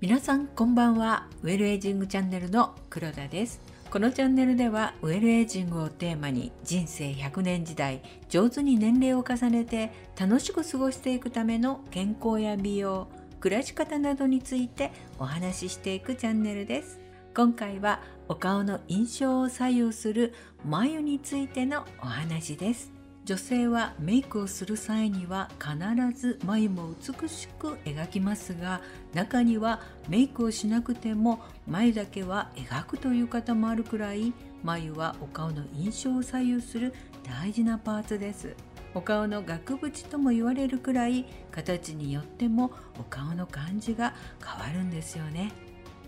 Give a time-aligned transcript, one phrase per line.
[0.00, 1.28] 皆さんこんばんは。
[1.42, 3.60] ウェルエイジングチャンネルの黒田です。
[3.90, 13.08] このチャンネルではウェルエイジングをテーマに人生100年時代上手に年齢を重ねて楽しく過ごしていくための健康や美容
[13.40, 17.03] 暮らし方などについてお話ししていくチャンネルです。
[17.34, 20.34] 今回はお顔の印象を左右する
[20.64, 22.92] 眉についてのお話です
[23.24, 25.76] 女性はメイクをする際には必
[26.16, 28.82] ず眉も美しく描きますが
[29.14, 36.94] 中にはメイクをしなくても眉だけは描くという方もあるくらい眉はお顔の印象を左右する
[37.24, 38.54] 大事なパーツです。
[38.94, 45.52] お顔の額縁とも言われるくらい形によってもお顔の感じが変わるんですよね。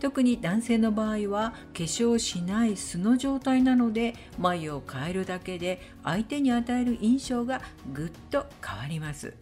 [0.00, 9.34] 特に男性の場合は化粧しない素の状態なので眉を変えるだけで相手に与える印象がぐっと変わります。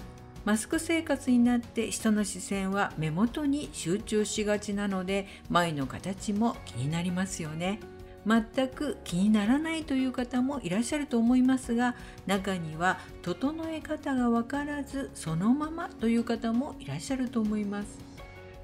[0.45, 7.81] マスク生活になって人の視線は目元に集中しがちなので眉の形も気になりますよね。
[8.27, 11.95] 全く気にならないという方もいらっしゃると思いますが
[12.27, 18.14] 中には整え方がわからずそのままという方もいらっしゃると思います。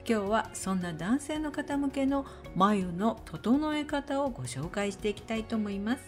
[0.09, 6.03] 今日はそんな男性の方向けの眉の整え方をご紹介していきたいと思います。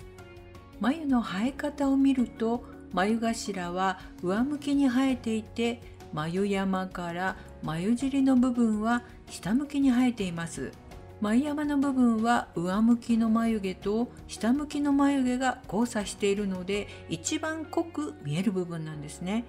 [0.81, 5.81] 眉の生え方を見ると眉頭は上向きに生えていて
[6.12, 10.73] 眉山から眉尻の部分は下向きに生えています。
[11.21, 19.45] 眉山の部分は上向きの眉毛と下向きの眉毛が交差しているので一番濃く見える部分なんですね。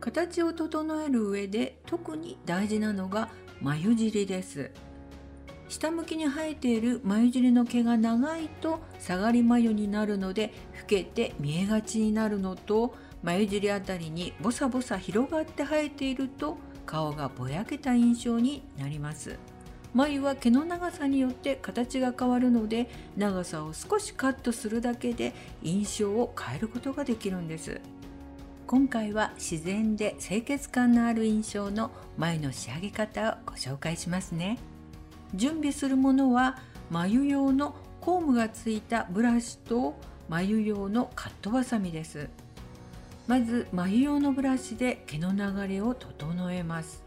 [0.00, 4.70] 形を整える上で特に大事なのが眉尻です。
[5.68, 19.38] 下向きに生えている眉尻の毛が長いと下がり眉になるので老けて見えがちになるのと眉尻あたりにボサボサ広がって生えていると顔がぼやけた印象になります。
[19.94, 27.80] 眉は毛の長さによって形が変わるので長さを少しカットするだけで印象を変えることができるんです。
[28.66, 34.58] 今回は自然で清潔感のある印象の眉の仕上げ方をご紹介しますね。
[35.34, 36.58] 準備するものは
[36.90, 39.94] 眉用のコームがついたブラシと
[40.30, 42.30] 眉用のカットバサミです。
[43.26, 47.03] まず眉用のブラシで毛の流れを整えます。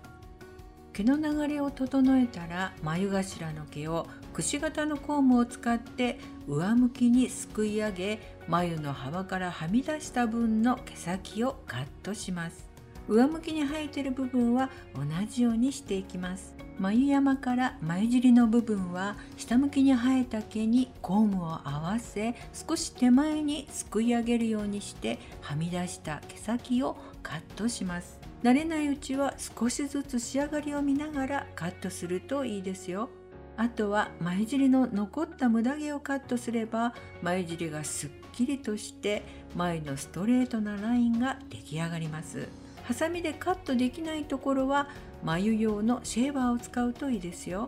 [0.97, 12.67] 毛の流れを整えたら眉頭の毛をくし形のコームを使って上向きにすくい上げ眉の幅からはみ出した分の毛先をカットします。
[13.07, 16.55] 上向きに生えている部分は同じようにしていきます。
[16.79, 22.33] 眉山から眉尻の部分は下向きに生えた毛にコームを合わせ
[22.67, 28.26] 少し手前にすくい上げるようにしてはみ出した毛先をカットします。
[28.43, 33.09] 慣れないうちは少しずつ仕上がりを見ながらカットするといいですよ。
[33.55, 36.93] あとは眉尻の残ったムダ毛をカットすれば
[37.23, 39.23] 眉尻がすっきりとして
[39.55, 42.47] 前のストレートなラインが出来上がります。
[42.83, 44.87] ハサミでカットできないところは
[45.23, 47.67] 眉用のシェーバーを使うといいですよ。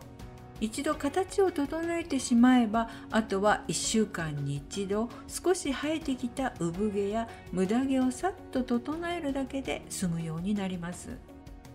[0.60, 11.16] 一度形を整えてしまえばあとは1週間に一度少し生えてきた産毛や無駄毛をさっと整えるだけで済むようになります。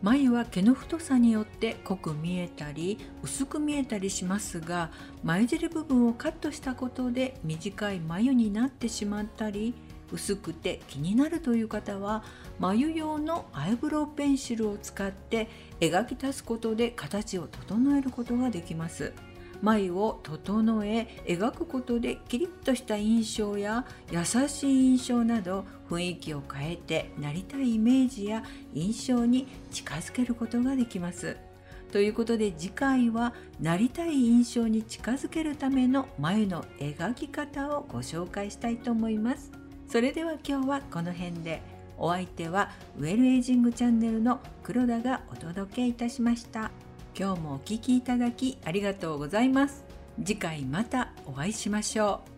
[0.01, 4.91] 眉は毛の太さによって濃く見えたり薄く見えたりしますが
[5.23, 9.73] 眉尻部分をカットしたことで短い眉になってしまったり
[10.11, 12.23] 薄くて気になるという方は
[12.59, 15.49] 眉用のアイブロウペンシルを使って
[15.79, 19.13] 描き足すことで形を整えることができます
[19.61, 28.43] 眉を整え描くことでキリッとした印象や優しい印象など雰囲気を変えてなりたいイメージや
[28.73, 31.37] 印象に近づけることができます
[31.91, 39.64] ということで次回はなりたい印象に近づけるための眉の描き方をご紹介したいと思います。
[39.87, 41.75] それでは今日はこの辺で。
[41.97, 46.71] お相手はウェルエイジングチャンネルの黒田がお届けいたしました。
[47.17, 49.85] 今日もお聴きいただきありがとうございます。
[50.23, 52.34] 次回またお会いしましょう。